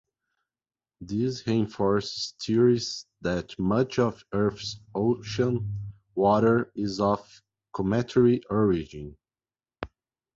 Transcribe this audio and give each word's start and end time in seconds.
This 1.01 1.45
reinforces 1.45 2.33
theories 2.41 3.05
that 3.21 3.53
much 3.59 3.99
of 3.99 4.23
Earth's 4.33 4.79
ocean 4.95 5.77
water 6.15 6.71
is 6.73 6.99
of 6.99 7.21
cometary 7.71 8.41
origin. 8.49 9.15